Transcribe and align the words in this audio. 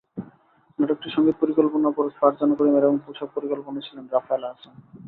নাটকটির 0.79 1.13
সংগীত 1.15 1.35
পরিকল্পনা 1.41 1.87
ফারজানা 2.19 2.55
করিমের 2.55 2.87
এবং 2.87 2.97
পোশাক 3.05 3.29
পরিকল্পনায় 3.35 3.85
ছিলেন 3.87 4.05
রাফায়েল 4.07 4.43
আহসান। 4.43 4.75